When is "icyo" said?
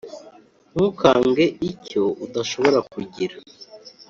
1.71-2.03